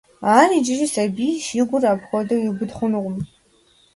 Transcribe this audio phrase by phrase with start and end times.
[0.37, 3.17] Ар иджыри сабийщ, и гур апхуэдэу ибуд хъунукъым.